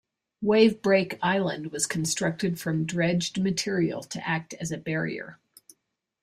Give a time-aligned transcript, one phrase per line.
[0.41, 5.37] Wave Break Island was constructed from dredged material to act as a barrier.